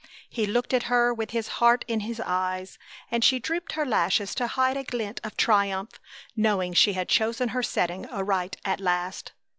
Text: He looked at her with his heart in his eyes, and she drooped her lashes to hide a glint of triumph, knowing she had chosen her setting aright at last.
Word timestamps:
He 0.31 0.47
looked 0.47 0.73
at 0.73 0.81
her 0.89 1.13
with 1.13 1.29
his 1.29 1.47
heart 1.61 1.85
in 1.87 1.99
his 1.99 2.19
eyes, 2.19 2.79
and 3.11 3.23
she 3.23 3.37
drooped 3.37 3.73
her 3.73 3.85
lashes 3.85 4.33
to 4.33 4.47
hide 4.47 4.75
a 4.75 4.83
glint 4.83 5.21
of 5.23 5.37
triumph, 5.37 5.99
knowing 6.35 6.73
she 6.73 6.93
had 6.93 7.07
chosen 7.07 7.49
her 7.49 7.61
setting 7.61 8.07
aright 8.09 8.57
at 8.65 8.79
last. 8.79 9.33